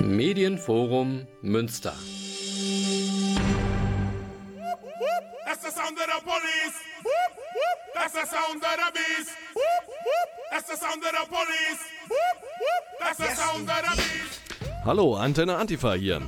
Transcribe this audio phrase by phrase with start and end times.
[0.00, 1.92] Medienforum Münster.
[5.46, 6.76] That's the sound of the police.
[7.94, 9.30] That's the sound of the beast.
[10.50, 11.82] That's the sound of the police.
[13.00, 14.40] That's the sound of the beast.
[14.84, 16.22] Hallo, Antenne Antifa hier.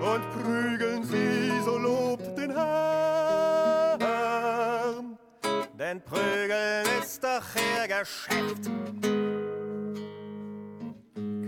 [0.00, 4.04] Und prügeln sie, so lobt den Herrn.
[5.78, 8.70] Denn Prügeln ist doch ihr Geschäft.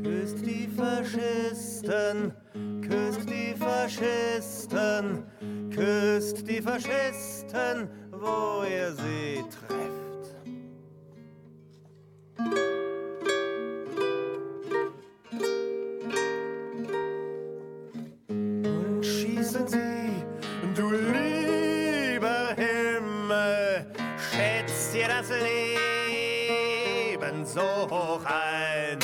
[0.02, 2.32] Küsst die Faschisten,
[2.82, 5.24] küsst die Faschisten,
[5.70, 10.05] küsst die Faschisten, wo ihr sie trefft.
[27.56, 28.98] So hoch ein.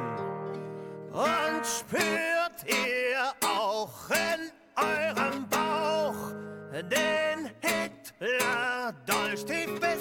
[1.11, 6.31] Und spürt ihr auch in eurem Bauch
[6.71, 9.96] den Hitler-Dolch tief bis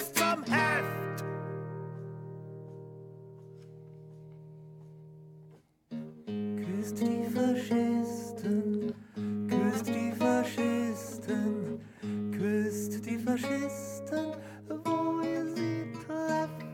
[13.37, 14.33] Faschisten,
[14.67, 16.65] wo ihr sie trefft.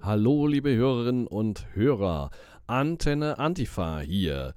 [0.00, 2.30] Hallo, liebe Hörerinnen und Hörer.
[2.68, 4.54] Antenne Antifa hier.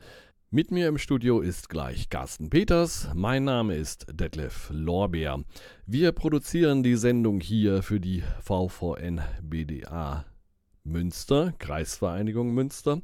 [0.52, 3.08] Mit mir im Studio ist gleich Carsten Peters.
[3.14, 5.44] Mein Name ist Detlef Lorbeer.
[5.86, 10.26] Wir produzieren die Sendung hier für die VVN BDA
[10.84, 13.00] Münster, Kreisvereinigung Münster.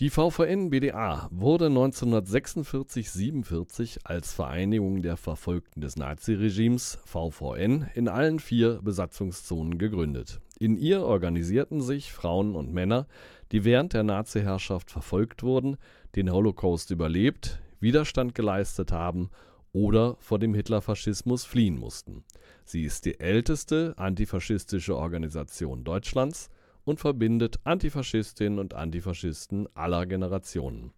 [0.00, 8.80] Die VVN BDA wurde 1946-47 als Vereinigung der Verfolgten des Naziregimes VVN in allen vier
[8.80, 10.40] Besatzungszonen gegründet.
[10.58, 13.06] In ihr organisierten sich Frauen und Männer,
[13.52, 15.76] die während der Nazi-Herrschaft verfolgt wurden,
[16.16, 19.30] den Holocaust überlebt, Widerstand geleistet haben
[19.72, 22.24] oder vor dem Hitlerfaschismus fliehen mussten.
[22.64, 26.50] Sie ist die älteste antifaschistische Organisation Deutschlands
[26.84, 30.92] und verbindet Antifaschistinnen und Antifaschisten aller Generationen.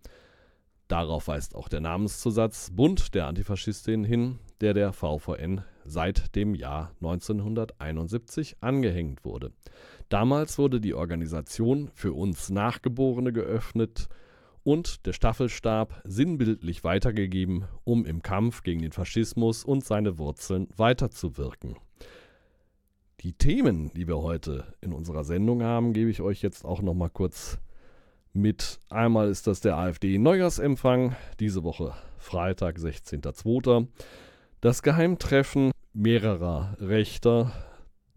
[0.88, 6.92] Darauf weist auch der Namenszusatz Bund der Antifaschistinnen hin, der der VVN seit dem Jahr
[7.00, 9.52] 1971 angehängt wurde.
[10.08, 14.08] Damals wurde die Organisation für uns Nachgeborene geöffnet
[14.62, 21.76] und der Staffelstab sinnbildlich weitergegeben, um im Kampf gegen den Faschismus und seine Wurzeln weiterzuwirken.
[23.20, 26.94] Die Themen, die wir heute in unserer Sendung haben, gebe ich euch jetzt auch noch
[26.94, 27.58] mal kurz
[28.32, 28.80] mit.
[28.90, 33.86] Einmal ist das der AfD-Neujahrsempfang, diese Woche Freitag, 16.02.
[34.60, 37.52] Das Geheimtreffen mehrerer Rechter,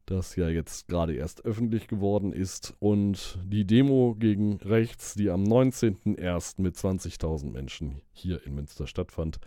[0.08, 5.44] das ja jetzt gerade erst öffentlich geworden ist, und die Demo gegen rechts, die am
[5.44, 6.62] 19.01.
[6.62, 9.40] mit 20.000 Menschen hier in Münster stattfand.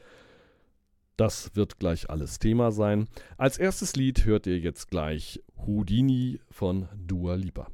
[1.16, 3.08] Das wird gleich alles Thema sein.
[3.36, 7.68] Als erstes Lied hört ihr jetzt gleich Houdini von Dua Lipa.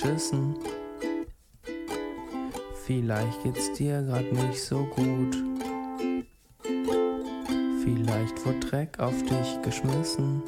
[0.00, 0.54] Beschissen.
[2.84, 5.36] Vielleicht geht's dir grad nicht so gut.
[7.82, 10.42] Vielleicht wurde Dreck auf dich geschmissen.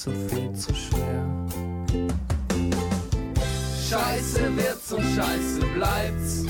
[0.00, 1.26] Zu viel zu schwer.
[3.90, 6.44] Scheiße wird's und scheiße bleibt's.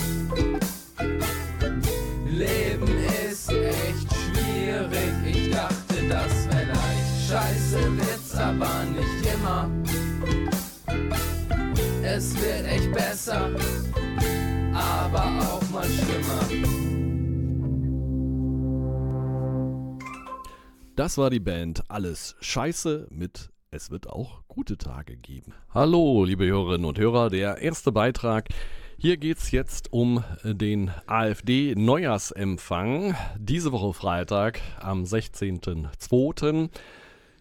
[21.01, 25.55] Das war die Band Alles Scheiße mit Es wird auch gute Tage geben.
[25.73, 28.49] Hallo, liebe Hörerinnen und Hörer, der erste Beitrag.
[28.99, 33.17] Hier geht es jetzt um den AfD-Neujahrsempfang.
[33.39, 36.69] Diese Woche Freitag am 16.02.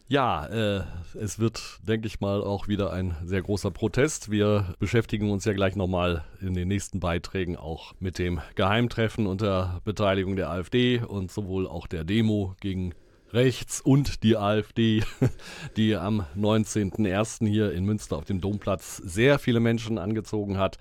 [0.07, 0.83] Ja, äh,
[1.19, 4.31] es wird, denke ich mal, auch wieder ein sehr großer Protest.
[4.31, 9.81] Wir beschäftigen uns ja gleich nochmal in den nächsten Beiträgen auch mit dem Geheimtreffen unter
[9.83, 12.95] Beteiligung der AfD und sowohl auch der Demo gegen
[13.33, 15.03] rechts und die AfD,
[15.77, 17.47] die am 19.01.
[17.47, 20.77] hier in Münster auf dem Domplatz sehr viele Menschen angezogen hat.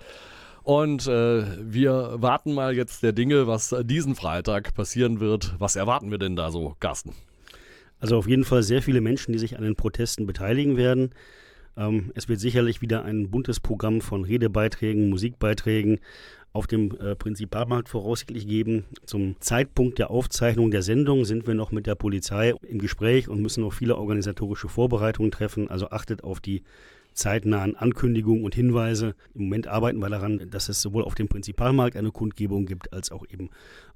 [0.63, 5.55] Und äh, wir warten mal jetzt der Dinge, was diesen Freitag passieren wird.
[5.57, 7.13] Was erwarten wir denn da so, Carsten?
[7.99, 11.11] Also auf jeden Fall sehr viele Menschen, die sich an den Protesten beteiligen werden.
[11.75, 15.99] Ähm, es wird sicherlich wieder ein buntes Programm von Redebeiträgen, Musikbeiträgen
[16.51, 18.85] auf dem äh, Prinzipalmarkt voraussichtlich geben.
[19.05, 23.41] Zum Zeitpunkt der Aufzeichnung der Sendung sind wir noch mit der Polizei im Gespräch und
[23.41, 25.69] müssen noch viele organisatorische Vorbereitungen treffen.
[25.69, 26.63] Also achtet auf die
[27.13, 29.15] zeitnahen Ankündigungen und Hinweise.
[29.35, 33.11] Im Moment arbeiten wir daran, dass es sowohl auf dem Prinzipalmarkt eine Kundgebung gibt, als
[33.11, 33.49] auch eben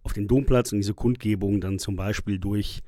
[0.03, 2.81] auf dem Domplatz und diese Kundgebungen dann zum Beispiel durch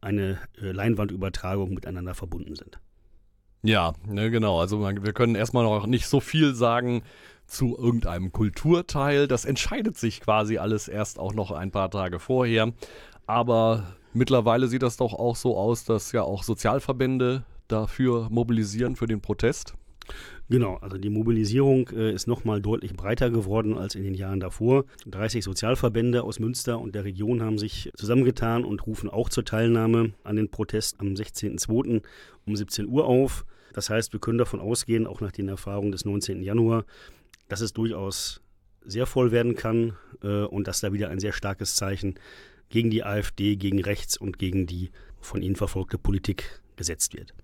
[0.00, 2.78] eine äh, Leinwandübertragung miteinander verbunden sind.
[3.62, 4.60] Ja, ne, genau.
[4.60, 7.02] Also wir können erstmal noch nicht so viel sagen
[7.48, 9.26] zu irgendeinem Kulturteil.
[9.26, 12.72] Das entscheidet sich quasi alles erst auch noch ein paar Tage vorher.
[13.26, 19.06] Aber mittlerweile sieht das doch auch so aus, dass ja auch Sozialverbände dafür mobilisieren für
[19.06, 19.74] den Protest.
[20.50, 24.84] Genau, also die Mobilisierung äh, ist nochmal deutlich breiter geworden als in den Jahren davor.
[25.06, 30.14] 30 Sozialverbände aus Münster und der Region haben sich zusammengetan und rufen auch zur Teilnahme
[30.24, 32.02] an den Protest am 16.02.
[32.46, 33.44] um 17 Uhr auf.
[33.74, 36.42] Das heißt, wir können davon ausgehen, auch nach den Erfahrungen des 19.
[36.42, 36.84] Januar,
[37.48, 38.40] dass es durchaus
[38.84, 42.14] sehr voll werden kann äh, und dass da wieder ein sehr starkes Zeichen
[42.68, 44.90] gegen die AfD, gegen rechts und gegen die
[45.20, 47.34] von ihnen verfolgte Politik gesetzt wird.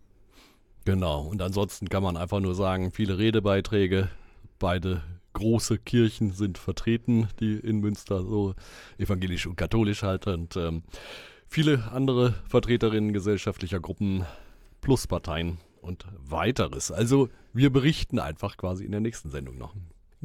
[0.84, 4.10] Genau, und ansonsten kann man einfach nur sagen, viele Redebeiträge,
[4.58, 8.54] beide große Kirchen sind vertreten, die in Münster so
[8.98, 10.82] evangelisch und katholisch halt und ähm,
[11.48, 14.24] viele andere Vertreterinnen gesellschaftlicher Gruppen
[14.80, 16.92] plus Parteien und weiteres.
[16.92, 19.74] Also wir berichten einfach quasi in der nächsten Sendung noch.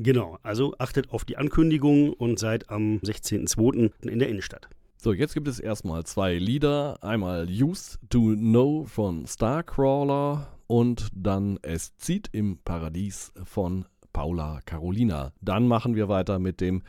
[0.01, 3.91] Genau, also achtet auf die Ankündigung und seid am 16.02.
[4.07, 4.69] in der Innenstadt.
[4.95, 7.03] So, jetzt gibt es erstmal zwei Lieder.
[7.03, 15.33] Einmal Used to Know von Starcrawler und dann Es zieht im Paradies von Paula Carolina.
[15.41, 16.81] Dann machen wir weiter mit dem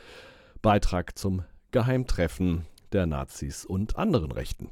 [0.63, 4.71] Beitrag zum Geheimtreffen der Nazis und anderen Rechten.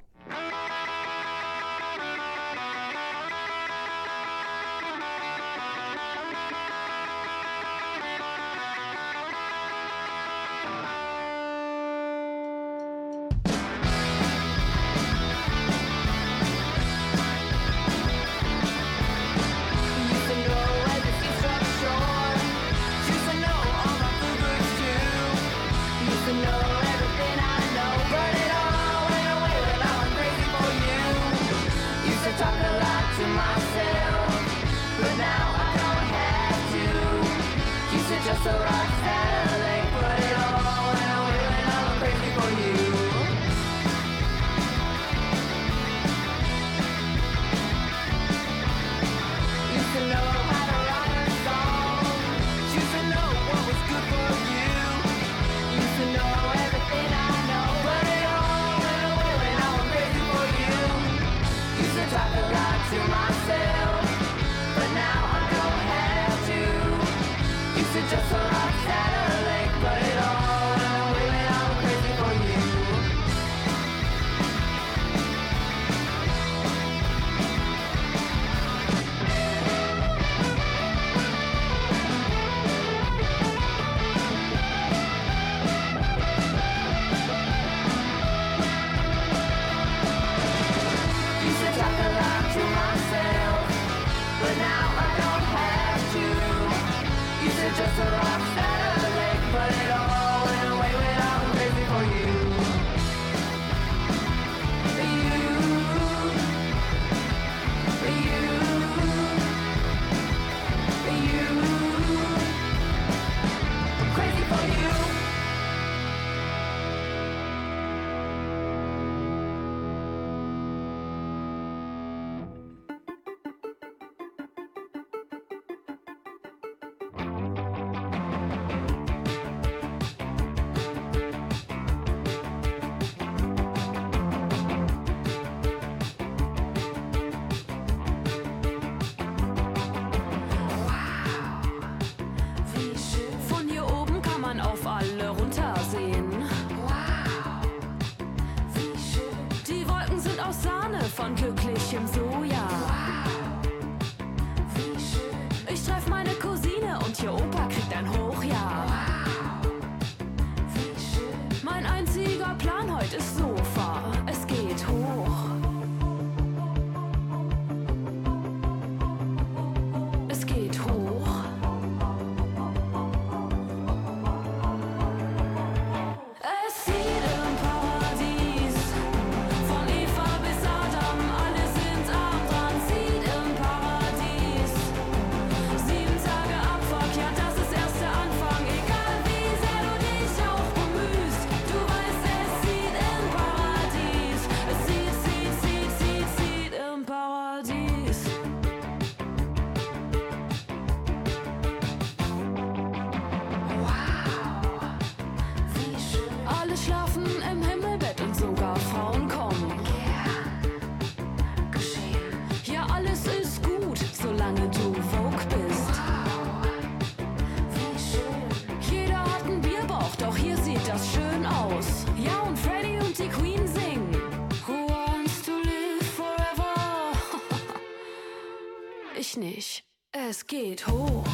[230.31, 231.25] Es geht hoch.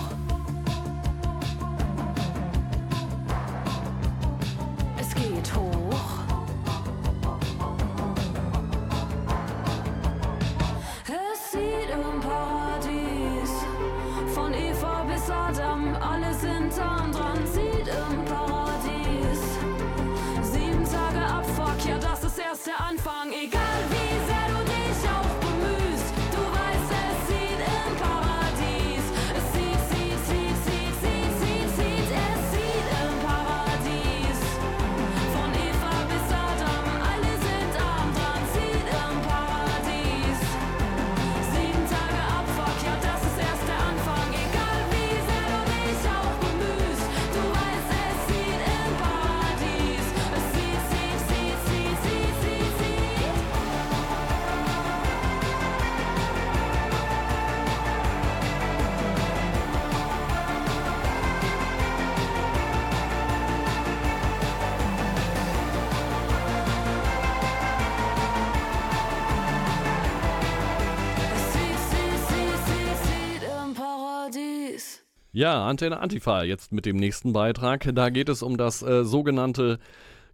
[75.37, 77.91] Ja, Antenne Antifa jetzt mit dem nächsten Beitrag.
[77.93, 79.81] Da geht es um das äh, sogenannte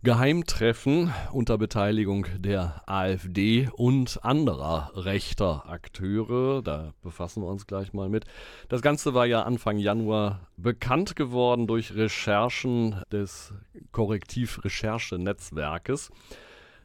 [0.03, 6.61] Geheimtreffen unter Beteiligung der AfD und anderer rechter Akteure.
[6.61, 8.27] Da befassen wir uns gleich mal mit.
[8.69, 13.55] Das Ganze war ja Anfang Januar bekannt geworden durch Recherchen des
[13.93, 16.11] Korrektiv-Recherche-Netzwerkes.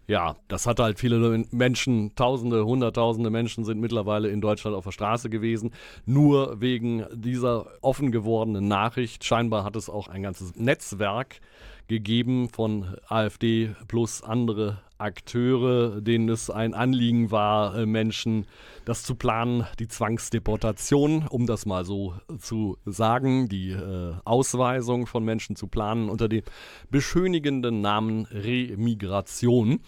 [0.08, 4.91] Ja, das hat halt viele Menschen, Tausende, Hunderttausende Menschen sind mittlerweile in Deutschland auf der
[4.91, 5.72] Straße gewesen,
[6.06, 9.24] nur wegen dieser offen gewordenen Nachricht.
[9.24, 11.39] Scheinbar hat es auch ein ganzes Netzwerk
[11.88, 18.45] gegeben von AfD plus andere Akteure, denen es ein Anliegen war, äh, Menschen
[18.86, 25.26] das zu planen, die Zwangsdeportation, um das mal so zu sagen, die äh, Ausweisung von
[25.26, 26.43] Menschen zu planen unter dem
[26.89, 29.82] beschönigenden Namen Remigration.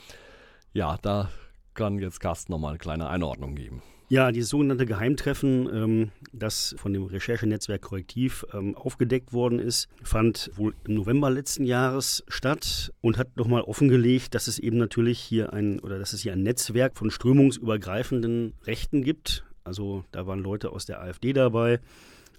[0.74, 1.30] Ja, da
[1.74, 3.82] kann jetzt Carsten nochmal eine kleine Einordnung geben.
[4.10, 10.50] Ja, dieses sogenannte Geheimtreffen, ähm, das von dem Recherchenetzwerk Korrektiv ähm, aufgedeckt worden ist, fand
[10.56, 15.52] wohl im November letzten Jahres statt und hat nochmal offengelegt, dass es eben natürlich hier
[15.52, 19.44] ein oder dass es hier ein Netzwerk von strömungsübergreifenden Rechten gibt.
[19.66, 21.82] Also da waren Leute aus der AfD dabei,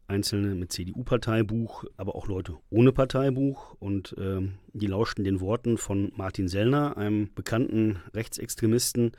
[0.07, 3.77] Einzelne mit CDU-Parteibuch, aber auch Leute ohne Parteibuch.
[3.79, 9.13] Und ähm, die lauschten den Worten von Martin Sellner, einem bekannten Rechtsextremisten,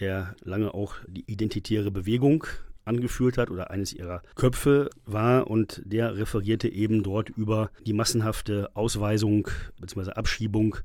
[0.00, 2.46] der lange auch die identitäre Bewegung
[2.84, 8.74] angeführt hat oder eines ihrer Köpfe war und der referierte eben dort über die massenhafte
[8.74, 9.48] Ausweisung
[9.80, 10.12] bzw.
[10.12, 10.76] Abschiebung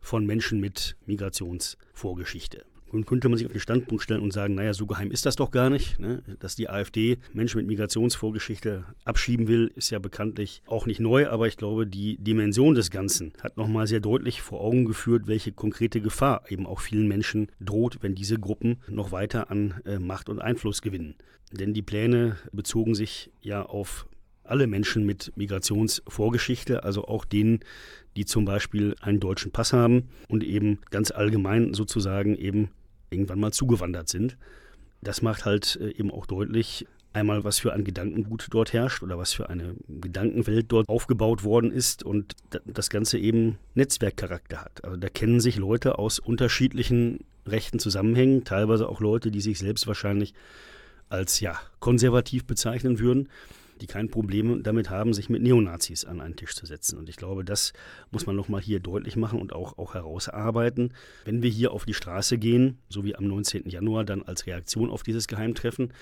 [0.00, 2.64] von Menschen mit Migrationsvorgeschichte.
[2.92, 5.36] Nun könnte man sich auf den Standpunkt stellen und sagen, naja, so geheim ist das
[5.36, 5.98] doch gar nicht.
[5.98, 6.22] Ne?
[6.40, 11.48] Dass die AfD Menschen mit Migrationsvorgeschichte abschieben will, ist ja bekanntlich auch nicht neu, aber
[11.48, 16.00] ich glaube, die Dimension des Ganzen hat nochmal sehr deutlich vor Augen geführt, welche konkrete
[16.00, 20.40] Gefahr eben auch vielen Menschen droht, wenn diese Gruppen noch weiter an äh, Macht und
[20.40, 21.14] Einfluss gewinnen.
[21.50, 24.06] Denn die Pläne bezogen sich ja auf
[24.44, 27.60] alle Menschen mit Migrationsvorgeschichte, also auch denen,
[28.16, 32.68] die zum Beispiel einen deutschen Pass haben und eben ganz allgemein sozusagen eben
[33.12, 34.36] irgendwann mal zugewandert sind.
[35.02, 39.18] Das macht halt äh, eben auch deutlich, einmal was für ein Gedankengut dort herrscht oder
[39.18, 44.84] was für eine Gedankenwelt dort aufgebaut worden ist und das Ganze eben Netzwerkcharakter hat.
[44.84, 49.86] Also da kennen sich Leute aus unterschiedlichen rechten Zusammenhängen, teilweise auch Leute, die sich selbst
[49.86, 50.32] wahrscheinlich
[51.08, 53.28] als ja konservativ bezeichnen würden,
[53.82, 56.98] die kein Problem damit haben, sich mit Neonazis an einen Tisch zu setzen.
[56.98, 57.72] Und ich glaube, das
[58.10, 60.94] muss man nochmal hier deutlich machen und auch, auch herausarbeiten.
[61.24, 63.68] Wenn wir hier auf die Straße gehen, so wie am 19.
[63.68, 65.92] Januar dann als Reaktion auf dieses Geheimtreffen,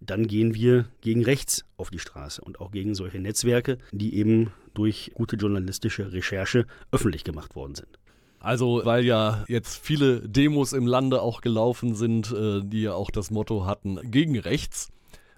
[0.00, 4.52] dann gehen wir gegen rechts auf die Straße und auch gegen solche Netzwerke, die eben
[4.74, 7.98] durch gute journalistische Recherche öffentlich gemacht worden sind.
[8.40, 13.10] Also, weil ja jetzt viele Demos im Lande auch gelaufen sind, äh, die ja auch
[13.10, 14.90] das Motto hatten, gegen rechts.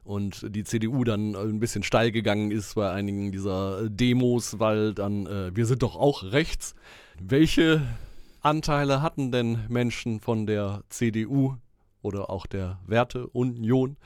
[0.08, 5.26] Und die CDU dann ein bisschen steil gegangen ist bei einigen dieser Demos, weil dann,
[5.26, 6.74] äh, wir sind doch auch rechts.
[7.20, 7.82] Welche
[8.40, 11.56] Anteile hatten denn Menschen von der CDU
[12.00, 13.98] oder auch der Werteunion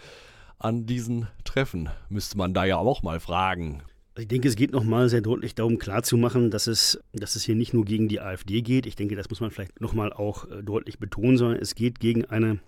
[0.59, 1.89] an diesen Treffen?
[2.09, 3.85] Müsste man da ja auch mal fragen.
[4.19, 7.75] Ich denke, es geht nochmal sehr deutlich darum klarzumachen, dass es, dass es hier nicht
[7.75, 8.87] nur gegen die AfD geht.
[8.87, 12.25] Ich denke, das muss man vielleicht nochmal auch äh, deutlich betonen, sondern es geht gegen
[12.25, 12.59] eine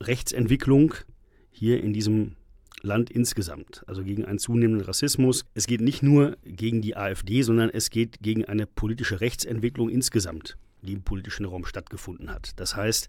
[0.00, 0.94] Rechtsentwicklung
[1.50, 2.36] hier in diesem
[2.82, 5.44] Land insgesamt, also gegen einen zunehmenden Rassismus.
[5.54, 10.56] Es geht nicht nur gegen die AfD, sondern es geht gegen eine politische Rechtsentwicklung insgesamt,
[10.82, 12.52] die im politischen Raum stattgefunden hat.
[12.56, 13.08] Das heißt,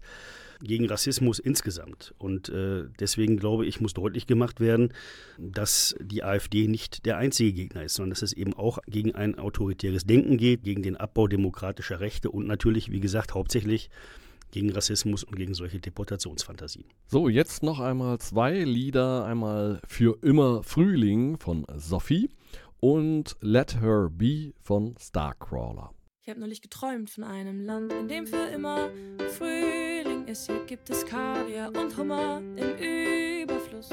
[0.60, 2.14] gegen Rassismus insgesamt.
[2.18, 4.92] Und äh, deswegen glaube ich, muss deutlich gemacht werden,
[5.38, 9.38] dass die AfD nicht der einzige Gegner ist, sondern dass es eben auch gegen ein
[9.38, 13.90] autoritäres Denken geht, gegen den Abbau demokratischer Rechte und natürlich, wie gesagt, hauptsächlich
[14.50, 16.84] gegen Rassismus und gegen solche Deportationsfantasien.
[17.06, 19.24] So, jetzt noch einmal zwei Lieder.
[19.24, 22.30] Einmal Für immer Frühling von Sophie
[22.80, 25.92] und Let Her Be von Starcrawler.
[26.22, 28.90] Ich habe neulich geträumt von einem Land, in dem für immer
[29.38, 30.46] Frühling ist.
[30.46, 32.76] Hier gibt es Kaviar und Hummer im
[33.68, 33.88] Überfluss.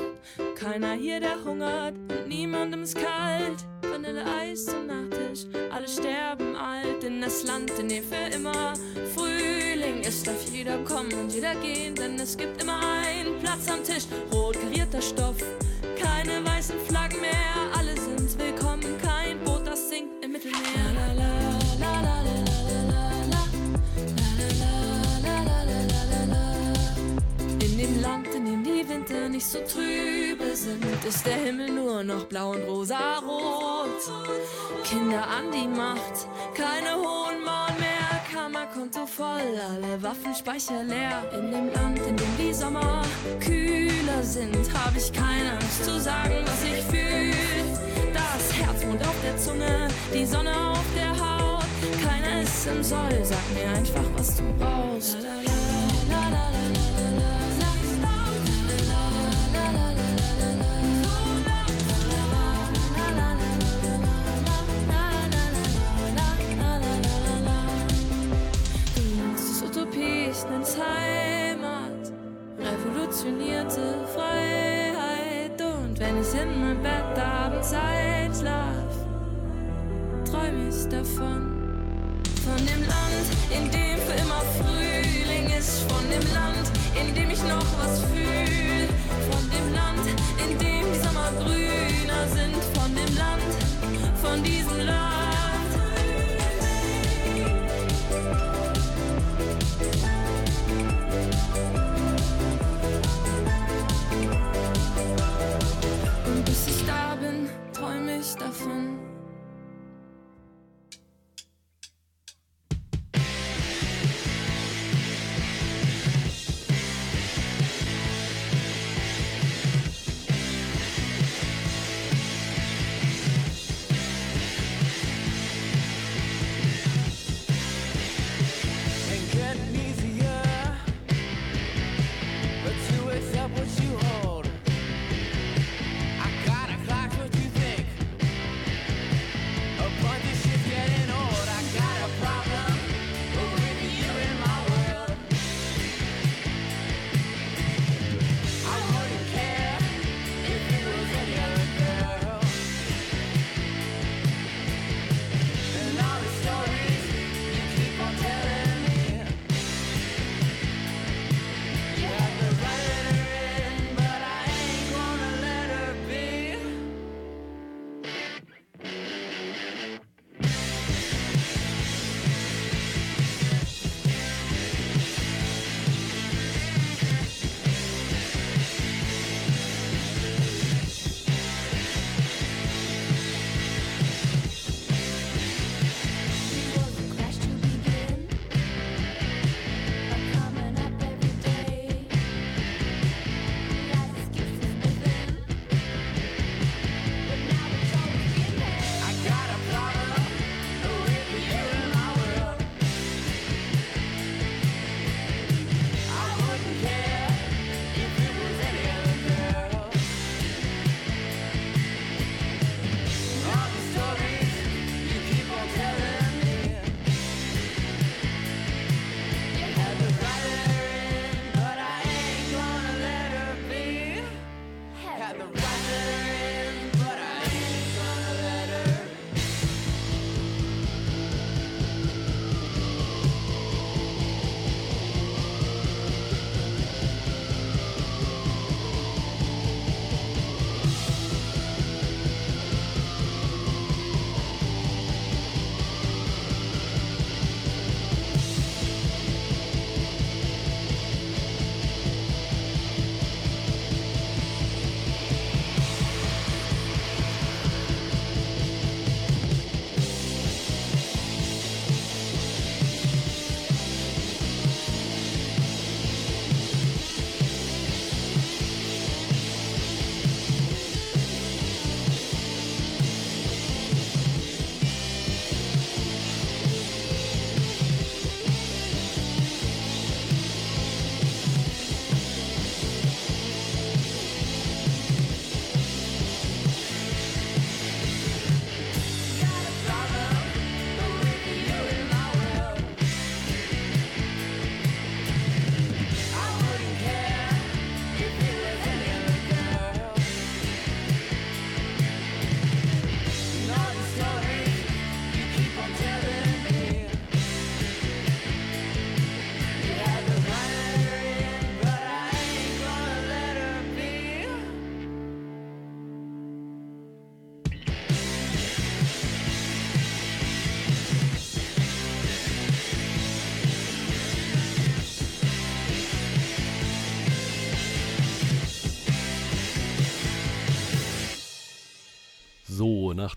[0.56, 3.66] Keiner hier, der hungert und niemandem ist kalt.
[3.82, 8.74] Vanilleeis zum Nachtisch, alle sterben alt in das Land, in dem für immer
[9.16, 10.28] Frühling ist.
[10.28, 14.06] Darf jeder kommen und jeder gehen, denn es gibt immer einen Platz am Tisch.
[14.32, 15.38] Rot karierter Stoff,
[16.02, 17.05] keine weißen Flaggen
[28.46, 32.64] in dem die Winter nicht so trübe sind, ist der Himmel nur noch blau und
[32.64, 34.02] rosa-rot.
[34.84, 41.24] Kinder an die Macht, keine hohen Mauern mehr, Kammerkonto voll, alle Waffenspeicher leer.
[41.34, 43.02] In dem Land, in dem die Sommer
[43.40, 47.34] kühler sind, hab ich keine Angst zu sagen, was ich fühl.
[48.14, 51.66] Das Herzmond auf der Zunge, die Sonne auf der Haut,
[52.04, 55.18] keiner ist im Soll, sag mir einfach, was du brauchst.
[55.24, 55.30] La,
[56.12, 56.46] la, la.
[70.44, 72.12] Nenn's Heimat,
[72.60, 75.62] revolutionierte Freiheit.
[75.62, 78.92] Und wenn ich in mein Bett abends einschlaf,
[80.30, 82.22] träum ich davon.
[82.44, 85.90] Von dem Land, in dem für immer Frühling ist.
[85.90, 86.70] Von dem Land,
[87.00, 88.90] in dem ich noch was fühl.
[89.32, 90.06] Von dem Land,
[90.38, 92.62] in dem die Sommer grüner sind.
[92.76, 95.05] Von dem Land, von diesem Land.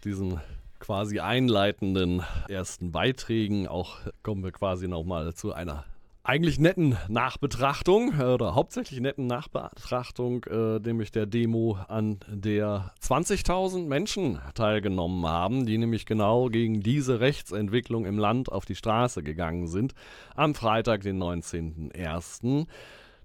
[0.09, 0.41] Diesen
[0.79, 5.85] quasi einleitenden ersten Beiträgen auch kommen wir quasi nochmal zu einer
[6.23, 13.87] eigentlich netten Nachbetrachtung äh, oder hauptsächlich netten Nachbetrachtung, äh, nämlich der Demo, an der 20.000
[13.87, 19.69] Menschen teilgenommen haben, die nämlich genau gegen diese Rechtsentwicklung im Land auf die Straße gegangen
[19.69, 19.95] sind,
[20.37, 22.67] am Freitag, den 19.01.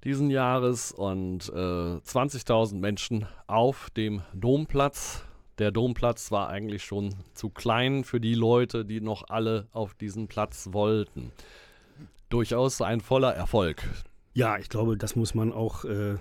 [0.05, 5.25] diesen Jahres und äh, 20.000 Menschen auf dem Domplatz.
[5.59, 10.27] Der Domplatz war eigentlich schon zu klein für die Leute, die noch alle auf diesen
[10.27, 11.31] Platz wollten
[12.33, 13.83] durchaus ein voller Erfolg.
[14.33, 16.15] Ja, ich glaube, das muss man auch äh,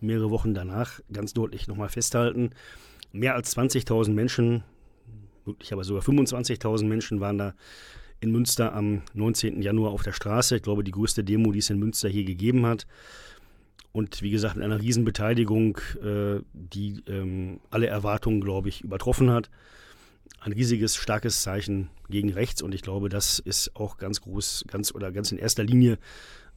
[0.00, 2.50] mehrere Wochen danach ganz deutlich nochmal festhalten.
[3.12, 4.64] Mehr als 20.000 Menschen,
[5.44, 7.54] möglich aber sogar 25.000 Menschen waren da
[8.18, 9.62] in Münster am 19.
[9.62, 10.56] Januar auf der Straße.
[10.56, 12.88] Ich glaube, die größte Demo, die es in Münster hier gegeben hat.
[13.92, 19.50] Und wie gesagt, in einer Riesenbeteiligung, äh, die ähm, alle Erwartungen, glaube ich, übertroffen hat
[20.44, 24.94] ein riesiges, starkes Zeichen gegen rechts und ich glaube, das ist auch ganz groß, ganz
[24.94, 25.98] oder ganz in erster Linie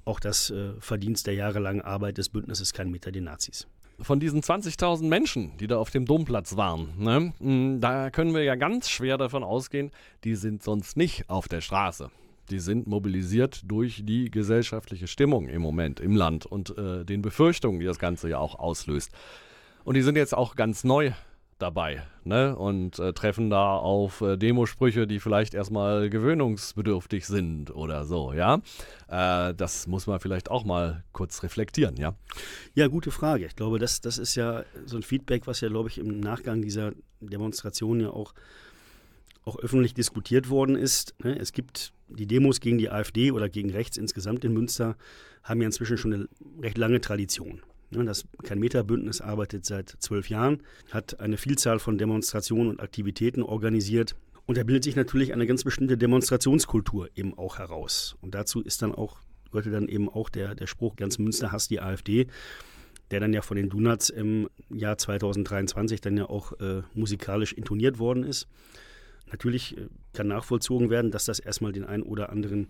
[0.06, 3.68] auch das äh, Verdienst der jahrelangen Arbeit des Bündnisses Kein Meter den Nazis.
[4.00, 8.56] Von diesen 20.000 Menschen, die da auf dem Domplatz waren, ne, da können wir ja
[8.56, 9.92] ganz schwer davon ausgehen,
[10.24, 12.12] die sind sonst nicht auf der Straße.
[12.50, 17.80] Die sind mobilisiert durch die gesellschaftliche Stimmung im Moment im Land und äh, den Befürchtungen,
[17.80, 19.12] die das Ganze ja auch auslöst.
[19.84, 21.12] Und die sind jetzt auch ganz neu
[21.58, 22.56] dabei ne?
[22.56, 28.62] und äh, treffen da auf äh, Demosprüche, die vielleicht erstmal gewöhnungsbedürftig sind oder so, ja.
[29.08, 32.16] Äh, das muss man vielleicht auch mal kurz reflektieren, ja.
[32.74, 33.46] Ja, gute Frage.
[33.46, 36.62] Ich glaube, das, das ist ja so ein Feedback, was ja, glaube ich, im Nachgang
[36.62, 38.34] dieser Demonstration ja auch,
[39.46, 41.16] auch öffentlich diskutiert worden ist.
[41.24, 41.38] Ne?
[41.38, 44.98] Es gibt die Demos gegen die AfD oder gegen rechts insgesamt in Münster,
[45.44, 46.28] haben ja inzwischen schon eine
[46.62, 47.62] recht lange Tradition.
[47.92, 54.16] Das Kein-Meter-Bündnis arbeitet seit zwölf Jahren, hat eine Vielzahl von Demonstrationen und Aktivitäten organisiert.
[54.48, 58.18] Und da bildet sich natürlich eine ganz bestimmte Demonstrationskultur eben auch heraus.
[58.22, 59.20] Und dazu ist dann auch,
[59.52, 62.28] gehörte dann eben auch der, der Spruch, ganz Münster hasst die AfD,
[63.12, 67.98] der dann ja von den Donuts im Jahr 2023 dann ja auch äh, musikalisch intoniert
[67.98, 68.48] worden ist.
[69.32, 72.68] Natürlich äh, kann nachvollzogen werden, dass das erstmal den einen oder anderen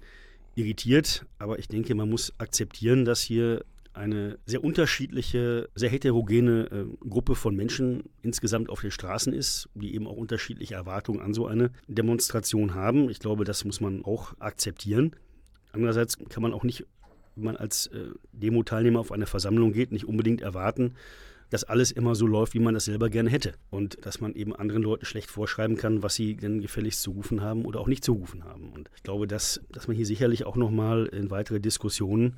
[0.56, 3.66] irritiert, aber ich denke, man muss akzeptieren, dass hier
[3.96, 9.96] eine sehr unterschiedliche, sehr heterogene äh, Gruppe von Menschen insgesamt auf den Straßen ist, die
[9.96, 13.10] eben auch unterschiedliche Erwartungen an so eine Demonstration haben.
[13.10, 15.16] Ich glaube, das muss man auch akzeptieren.
[15.72, 16.86] Andererseits kann man auch nicht,
[17.36, 20.96] wenn man als äh, Demo-Teilnehmer auf eine Versammlung geht, nicht unbedingt erwarten,
[21.56, 23.54] dass alles immer so läuft, wie man das selber gerne hätte.
[23.70, 27.42] Und dass man eben anderen Leuten schlecht vorschreiben kann, was sie denn gefälligst zu rufen
[27.42, 28.74] haben oder auch nicht zu rufen haben.
[28.74, 32.36] Und ich glaube, dass, dass man hier sicherlich auch nochmal in weitere Diskussionen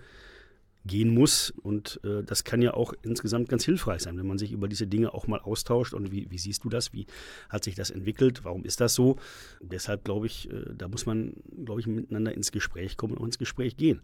[0.86, 1.50] gehen muss.
[1.64, 4.86] Und äh, das kann ja auch insgesamt ganz hilfreich sein, wenn man sich über diese
[4.86, 5.96] Dinge auch mal austauscht.
[5.96, 6.94] Und wie, wie siehst du das?
[6.94, 7.08] Wie
[7.50, 8.46] hat sich das entwickelt?
[8.46, 9.18] Warum ist das so?
[9.62, 11.34] Deshalb glaube ich, äh, da muss man,
[11.66, 14.02] glaube ich, miteinander ins Gespräch kommen und ins Gespräch gehen.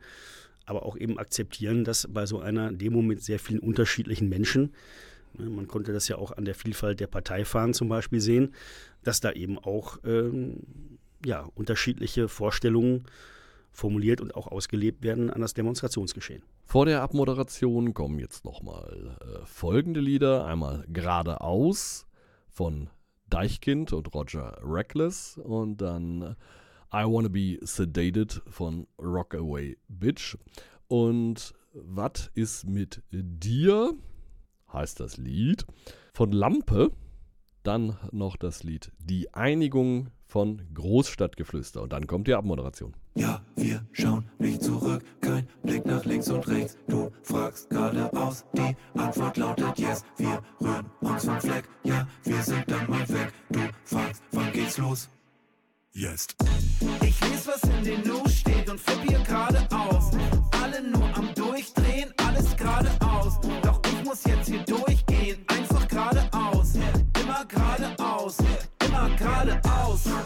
[0.65, 4.73] Aber auch eben akzeptieren, dass bei so einer Demo mit sehr vielen unterschiedlichen Menschen,
[5.33, 8.53] ne, man konnte das ja auch an der Vielfalt der Parteifahren zum Beispiel sehen,
[9.03, 10.61] dass da eben auch ähm,
[11.25, 13.05] ja, unterschiedliche Vorstellungen
[13.71, 16.43] formuliert und auch ausgelebt werden an das Demonstrationsgeschehen.
[16.65, 20.45] Vor der Abmoderation kommen jetzt nochmal äh, folgende Lieder.
[20.45, 22.05] Einmal Geradeaus
[22.49, 22.89] von
[23.29, 26.35] Deichkind und Roger Reckless und dann
[26.95, 30.37] I Wanna Be Sedated von Rockaway Bitch.
[30.87, 33.95] Und Was ist mit dir?
[34.71, 35.65] heißt das Lied.
[36.13, 36.91] Von Lampe.
[37.63, 41.81] Dann noch das Lied Die Einigung von Großstadtgeflüster.
[41.81, 42.93] Und dann kommt die Abmoderation.
[43.15, 46.77] Ja, wir schauen nicht zurück, kein Blick nach links und rechts.
[46.87, 50.03] Du fragst geradeaus, die Antwort lautet yes.
[50.17, 53.31] Wir rühren uns vom Fleck, ja, wir sind dann mal weg.
[53.49, 55.09] Du fragst, wann geht's los?
[55.95, 56.35] Jetzt.
[57.03, 60.09] Ich lese, was in den News steht und flipp hier geradeaus.
[60.63, 63.39] Alle nur am Durchdrehen, alles geradeaus.
[63.61, 66.73] Doch ich muss jetzt hier durchgehen, einfach geradeaus.
[67.21, 68.37] Immer geradeaus,
[68.83, 70.22] immer geradeaus.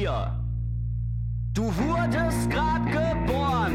[0.00, 0.32] Vier?
[1.52, 3.74] Du wurdest grad geboren.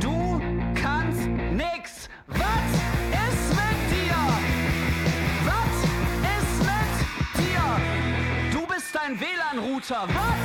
[0.00, 0.40] Du
[0.74, 2.08] kannst nix.
[2.28, 2.70] Was
[3.26, 4.20] ist mit dir?
[5.50, 5.76] Was
[6.36, 6.92] ist mit
[7.38, 7.66] dir?
[8.52, 10.02] Du bist ein WLAN-Router.
[10.06, 10.37] Was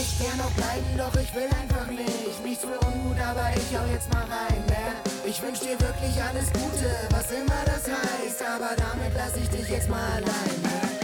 [0.00, 2.44] echt gern noch bleiben, doch ich will einfach nicht.
[2.44, 4.96] Nichts für ungut, aber ich hau jetzt mal rein, ne?
[5.26, 9.68] Ich wünsch dir wirklich alles Gute, was immer das heißt, aber damit lass ich dich
[9.68, 10.99] jetzt mal allein, ne?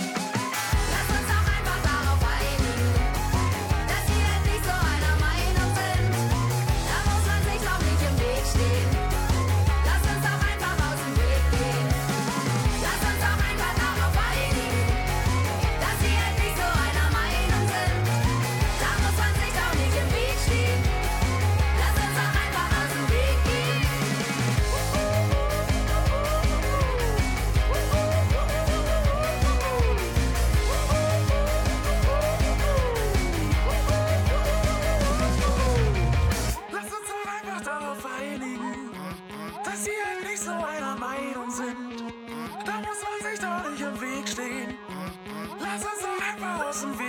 [46.76, 47.05] some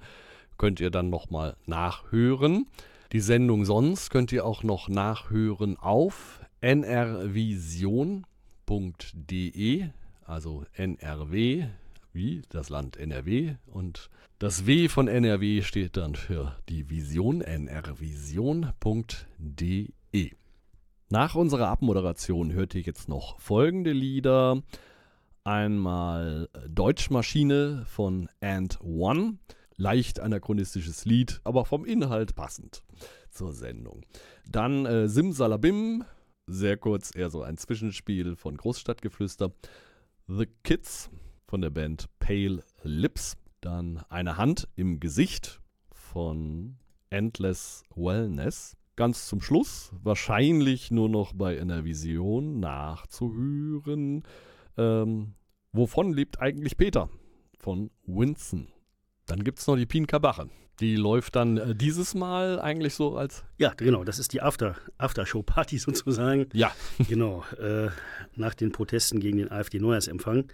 [0.56, 2.66] könnt ihr dann nochmal nachhören.
[3.12, 6.40] Die Sendung sonst könnt ihr auch noch nachhören auf
[8.72, 9.88] nrvision.de,
[10.24, 11.66] also NRW,
[12.12, 18.72] wie das Land NRW und das W von NRW steht dann für die Vision nrvision.de.
[21.10, 24.62] Nach unserer Abmoderation hört ihr jetzt noch folgende Lieder.
[25.44, 29.38] Einmal Deutschmaschine von And One.
[29.76, 32.82] Leicht anachronistisches Lied, aber vom Inhalt passend
[33.30, 34.02] zur Sendung.
[34.48, 36.04] Dann äh, Simsalabim,
[36.46, 39.52] sehr kurz, eher so ein Zwischenspiel von Großstadtgeflüster.
[40.26, 41.10] The Kids
[41.46, 43.36] von der Band Pale Lips.
[43.60, 46.76] Dann Eine Hand im Gesicht von
[47.10, 48.76] Endless Wellness.
[48.96, 54.22] Ganz zum Schluss, wahrscheinlich nur noch bei einer Vision nachzuhören.
[54.76, 55.34] Ähm,
[55.72, 57.08] wovon lebt eigentlich Peter?
[57.58, 58.68] Von Winston.
[59.26, 60.50] Dann gibt es noch die Pinkabache.
[60.82, 63.44] Die läuft dann äh, dieses Mal eigentlich so als.
[63.58, 66.48] Ja, genau, das ist die After, Aftershow-Party sozusagen.
[66.52, 66.72] Ja.
[67.08, 67.88] Genau, äh,
[68.36, 70.44] nach den Protesten gegen den AfD-Neujahrsempfang.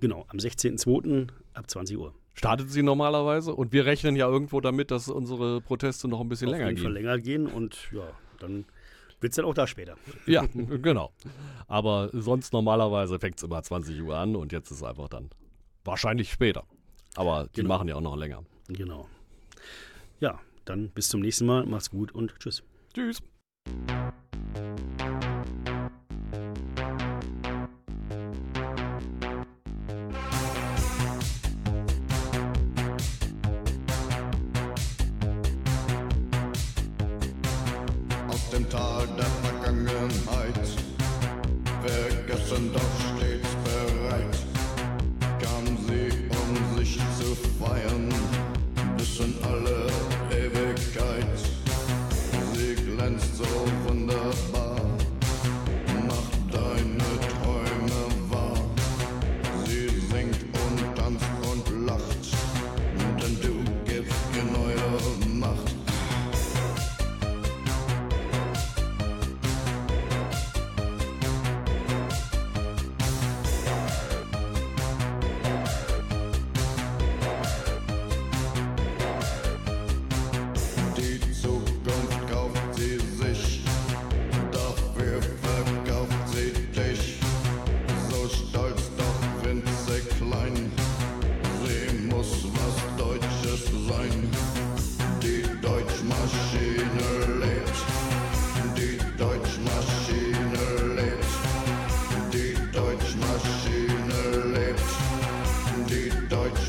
[0.00, 1.28] Genau, am 16.02.
[1.54, 2.14] ab 20 Uhr.
[2.34, 6.48] Startet sie normalerweise und wir rechnen ja irgendwo damit, dass unsere Proteste noch ein bisschen
[6.48, 7.02] Auf länger jeden Fall gehen.
[7.02, 8.64] länger gehen und ja, dann
[9.20, 9.96] wird es dann auch da später.
[10.26, 11.12] Ja, genau.
[11.66, 15.28] Aber sonst normalerweise fängt es immer 20 Uhr an und jetzt ist es einfach dann
[15.84, 16.62] wahrscheinlich später.
[17.16, 17.68] Aber die Genau.
[17.76, 18.44] machen ja auch noch länger.
[18.68, 19.08] Genau.
[20.20, 21.66] Ja, dann bis zum nächsten Mal.
[21.66, 22.62] Macht's gut und tschüss.
[22.94, 23.22] Tschüss.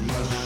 [0.07, 0.40] much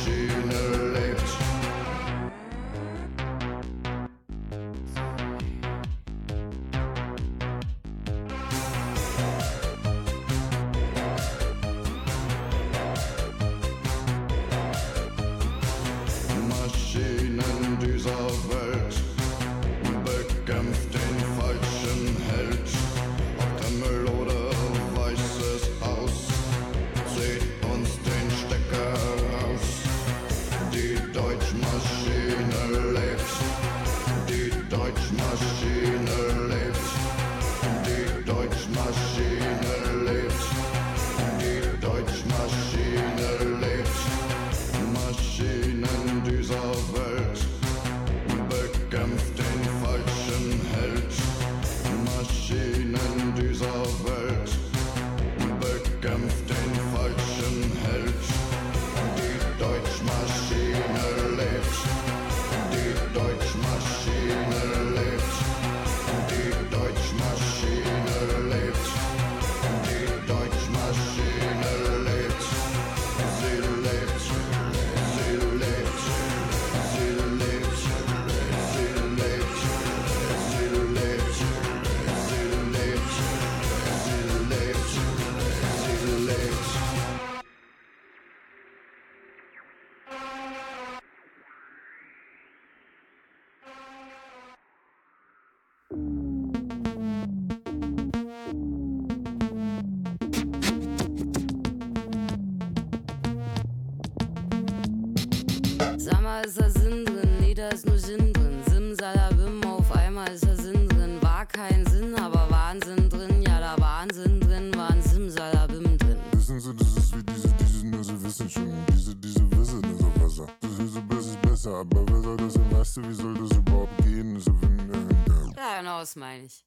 [106.35, 107.37] Sag mal, ist da Sinn drin?
[107.39, 108.61] Nee, da ist nur Sinn drin.
[108.67, 111.21] Simsalabim, auf einmal ist da Sinn drin.
[111.21, 113.41] War kein Sinn, aber Wahnsinn drin.
[113.41, 116.17] Ja, da Wahnsinn drin, war ein Simsalabim drin.
[116.33, 118.85] Wissen Sie, das ist wie diese, diese, nur sie wissen schon.
[118.91, 120.47] Diese, diese wissen ist auch besser.
[120.59, 121.75] Das ist so besser, ist besser.
[121.75, 124.39] aber wer soll das denn, weißt du, wie soll das überhaupt gehen?
[124.39, 126.65] So, wenn, äh, Ja, genau, das meine ich.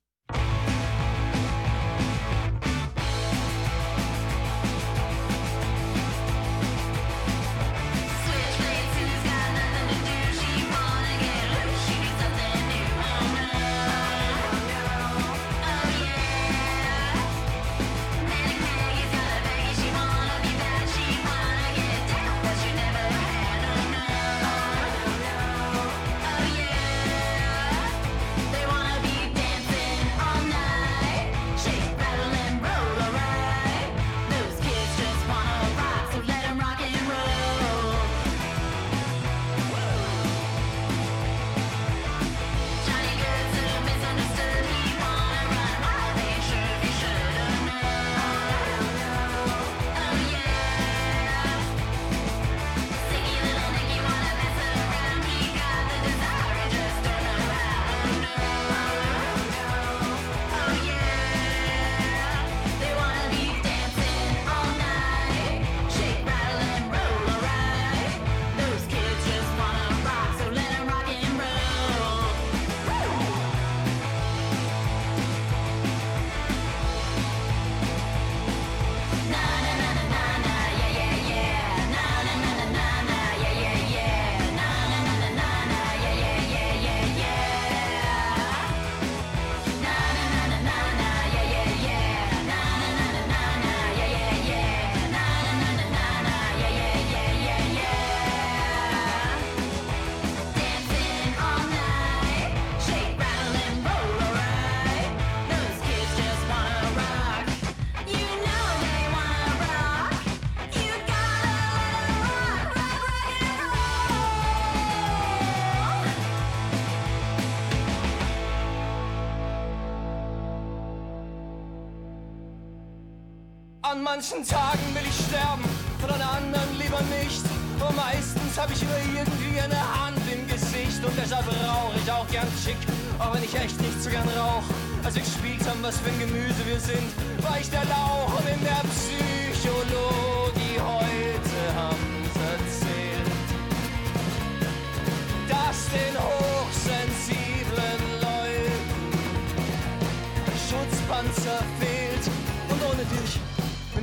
[124.30, 125.64] Manchen Tagen will ich sterben,
[126.02, 127.42] und an anderen lieber nicht.
[127.80, 132.26] Und meistens habe ich immer irgendwie eine Hand im Gesicht und deshalb rauche ich auch
[132.28, 132.76] gern Chick,
[133.18, 134.64] auch wenn ich echt nicht so gern rauch.
[135.04, 137.08] Als wir gespielt haben, was für ein Gemüse wir sind,
[137.42, 140.37] war ich der Lauch und in der Psychologie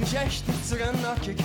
[0.06, 1.38] ich echt nicht so gern nackig.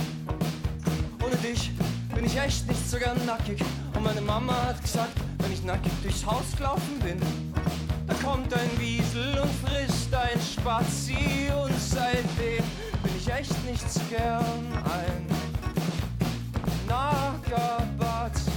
[1.23, 1.71] Ohne dich
[2.13, 3.59] bin ich echt nicht so gern nackig.
[3.95, 7.19] Und meine Mama hat gesagt, wenn ich nackig durchs Haus gelaufen bin,
[8.07, 11.49] da kommt ein Wiesel und frisst ein Spazi.
[11.63, 12.63] Und seitdem
[13.01, 15.25] bin ich echt nicht so gern ein
[16.87, 18.51] Nagabazi.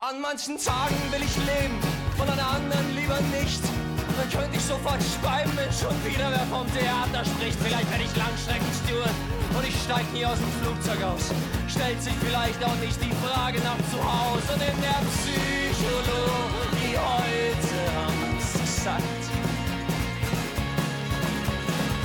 [0.00, 1.78] An manchen Tagen will ich leben
[2.20, 3.93] und an anderen lieber nicht.
[4.16, 7.58] Dann könnte ich sofort schreiben, wenn schon wieder wer vom Theater spricht.
[7.60, 9.16] Vielleicht werde ich Langstreckensteward
[9.56, 11.30] und ich steig nie aus dem Flugzeug aus.
[11.68, 14.54] Stellt sich vielleicht auch nicht die Frage nach zu Hause.
[14.54, 19.22] Und in der Psychologie heute haben's gesagt.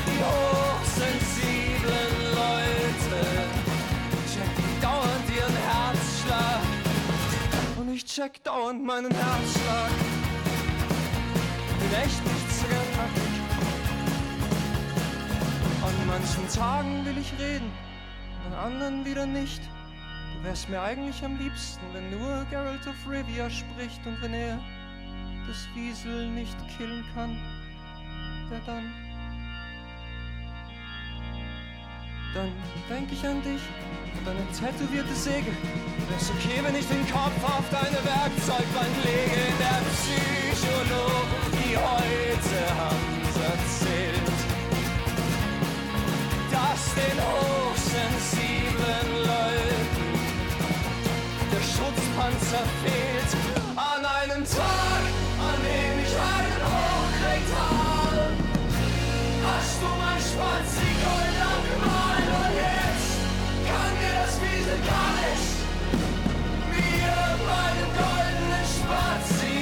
[0.09, 3.21] Die hochsensiblen Leute
[4.33, 6.61] checken dauernd ihren Herzschlag.
[7.77, 10.18] Und ich check dauernd meinen Herzschlag.
[12.03, 13.33] Echt nicht so gern nackig.
[15.83, 17.69] An manchen Tagen will ich reden,
[18.47, 19.61] an anderen wieder nicht.
[20.37, 24.57] Du wärst mir eigentlich am liebsten, wenn nur Geralt of Rivia spricht und wenn er
[25.47, 27.35] das Wiesel nicht killen kann,
[28.49, 29.08] wer dann?
[32.33, 32.51] Dann
[32.87, 33.61] denk ich an dich
[34.17, 35.51] und deine tätowierte Säge.
[36.09, 39.41] Wär's okay, wenn ich den Kopf auf deine Werkzeugbank lege?
[39.57, 44.39] Der Psychologie heute haben's erzählt,
[46.53, 50.05] dass den hochsensiblen Leuten
[51.51, 53.31] der Schutzpanzer fehlt.
[53.75, 55.03] An einem Tag,
[55.49, 58.31] an dem ich einen hochkriegt hab,
[59.45, 60.88] hast du mein Spazi
[66.71, 67.13] Mir
[67.47, 69.57] meinen goldenen Spazi,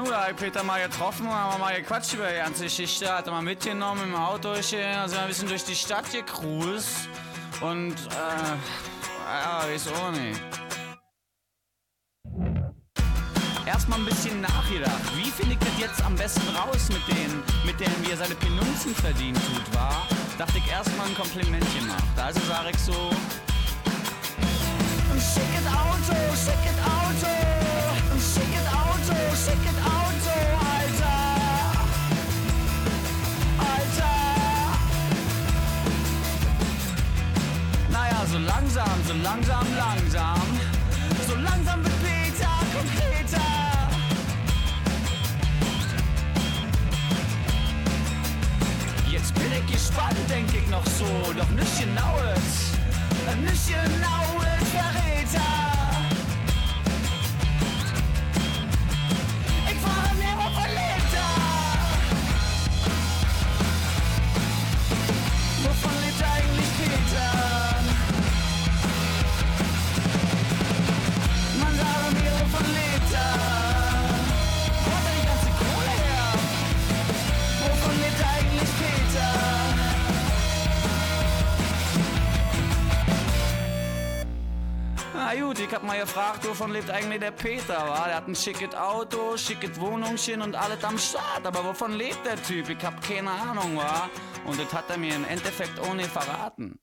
[0.00, 3.12] Nur, da hab ich Peter mal getroffen und haben mal gequatscht über die ganze Geschichte.
[3.12, 4.54] Hat er mal mitgenommen im Auto,
[5.12, 7.10] wir ein bisschen durch die Stadt gecruised.
[7.60, 8.56] Und, äh,
[9.28, 9.60] ja,
[9.92, 10.40] auch nicht.
[13.66, 15.16] Erstmal ein bisschen nachgedacht.
[15.16, 18.94] Wie finde ich das jetzt am besten raus mit denen, mit denen er seine Penunzen
[18.94, 20.06] verdient tut, war?
[20.38, 22.04] Dachte ich erstmal ein Kompliment gemacht.
[22.16, 23.10] Also sag ich so.
[25.20, 27.28] Schickes Auto, schickes Auto,
[28.16, 29.69] schickes Auto, schickes
[38.60, 40.40] langsam, so langsam, langsam.
[41.26, 43.40] So langsam wird Peter konkreter.
[49.10, 51.04] Jetzt bin ich gespannt, denk ich noch so.
[51.32, 52.72] Doch nicht genaues,
[53.42, 55.59] nicht genaues Verräter.
[85.32, 88.04] Na gut, ich hab mal gefragt, wovon lebt eigentlich der Peter, wa?
[88.06, 91.46] Der hat ein schickes Auto, schickes Wohnungchen und alles am Start.
[91.46, 92.68] Aber wovon lebt der Typ?
[92.68, 94.10] Ich hab keine Ahnung, wa?
[94.44, 96.80] Und das hat er mir im Endeffekt ohne verraten.